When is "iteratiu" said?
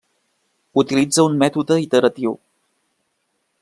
1.85-2.37